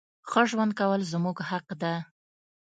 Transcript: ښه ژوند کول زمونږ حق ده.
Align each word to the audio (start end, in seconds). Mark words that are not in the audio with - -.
ښه 0.29 0.41
ژوند 0.49 0.71
کول 0.79 1.01
زمونږ 1.11 1.37
حق 1.49 1.67
ده. 1.81 1.93